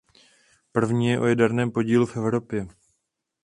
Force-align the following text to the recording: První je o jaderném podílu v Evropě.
První 0.71 1.07
je 1.07 1.19
o 1.19 1.25
jaderném 1.25 1.71
podílu 1.71 2.05
v 2.05 2.17
Evropě. 2.17 2.67